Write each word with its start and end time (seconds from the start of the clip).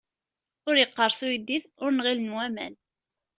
Ur 0.69 0.75
iqqeṛṣ 0.77 1.19
uyeddid, 1.25 1.63
ur 1.83 1.91
nɣilen 1.93 2.33
waman. 2.35 2.73